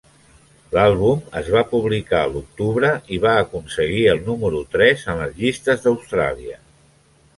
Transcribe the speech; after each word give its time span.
L'àlbum 0.75 1.19
es 1.41 1.51
va 1.55 1.61
publicar 1.73 2.21
a 2.27 2.31
l'octubre 2.31 2.91
i 3.17 3.19
va 3.27 3.35
aconseguir 3.43 4.01
el 4.15 4.25
número 4.31 4.63
tres 4.77 5.05
en 5.15 5.23
les 5.25 5.37
llistes 5.43 5.85
d'Austràlia. 5.85 6.59